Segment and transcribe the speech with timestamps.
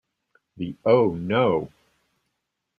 [0.57, 1.71] The oh no!